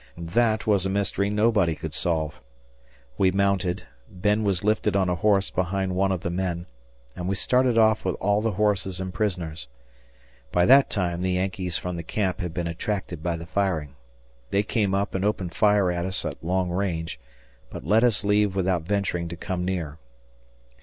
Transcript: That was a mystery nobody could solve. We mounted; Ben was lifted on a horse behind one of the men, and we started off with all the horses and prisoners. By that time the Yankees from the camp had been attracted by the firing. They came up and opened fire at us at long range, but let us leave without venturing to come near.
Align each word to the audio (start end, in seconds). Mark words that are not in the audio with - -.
That 0.17 0.65
was 0.65 0.83
a 0.83 0.89
mystery 0.89 1.29
nobody 1.29 1.75
could 1.75 1.93
solve. 1.93 2.41
We 3.19 3.29
mounted; 3.29 3.83
Ben 4.09 4.43
was 4.43 4.63
lifted 4.63 4.95
on 4.95 5.09
a 5.09 5.13
horse 5.15 5.51
behind 5.51 5.93
one 5.93 6.11
of 6.11 6.21
the 6.21 6.31
men, 6.31 6.65
and 7.15 7.27
we 7.27 7.35
started 7.35 7.77
off 7.77 8.03
with 8.03 8.15
all 8.15 8.41
the 8.41 8.53
horses 8.53 8.99
and 8.99 9.13
prisoners. 9.13 9.67
By 10.51 10.65
that 10.65 10.89
time 10.89 11.21
the 11.21 11.33
Yankees 11.33 11.77
from 11.77 11.97
the 11.97 12.01
camp 12.03 12.39
had 12.39 12.51
been 12.51 12.65
attracted 12.65 13.21
by 13.21 13.35
the 13.37 13.45
firing. 13.45 13.95
They 14.49 14.63
came 14.63 14.95
up 14.95 15.13
and 15.13 15.23
opened 15.23 15.53
fire 15.53 15.91
at 15.91 16.03
us 16.07 16.25
at 16.25 16.43
long 16.43 16.71
range, 16.71 17.19
but 17.69 17.85
let 17.85 18.03
us 18.03 18.23
leave 18.23 18.55
without 18.55 18.81
venturing 18.81 19.27
to 19.27 19.35
come 19.35 19.63
near. 19.63 19.99